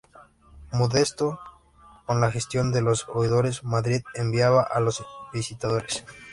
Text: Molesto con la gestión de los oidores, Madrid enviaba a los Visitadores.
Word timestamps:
Molesto 0.71 1.39
con 2.07 2.19
la 2.21 2.31
gestión 2.31 2.71
de 2.71 2.81
los 2.81 3.05
oidores, 3.09 3.63
Madrid 3.63 4.01
enviaba 4.15 4.63
a 4.63 4.79
los 4.79 5.03
Visitadores. 5.31 6.03